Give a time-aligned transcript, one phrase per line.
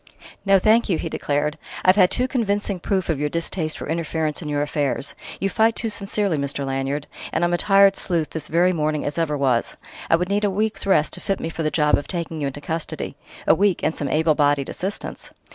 [0.47, 1.59] "No, thank you!" he declared.
[1.85, 5.13] "I've had too convincing proof of your distaste for interference in your affairs.
[5.39, 6.65] You fight too sincerely, Mr.
[6.65, 9.77] Lanyard and I'm a tired sleuth this very morning as ever was!
[10.09, 12.47] I would need a week's rest to fit me for the job of taking you
[12.47, 15.35] into custody a week and some able bodied assistance!...